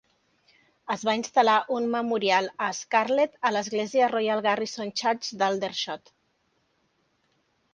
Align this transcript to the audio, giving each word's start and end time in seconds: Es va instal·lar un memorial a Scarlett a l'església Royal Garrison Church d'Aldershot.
Es 0.93 1.01
va 1.09 1.13
instal·lar 1.17 1.57
un 1.75 1.85
memorial 1.95 2.49
a 2.67 2.69
Scarlett 2.77 3.37
a 3.49 3.51
l'església 3.53 4.09
Royal 4.15 4.41
Garrison 4.49 4.95
Church 5.03 5.31
d'Aldershot. 5.43 6.11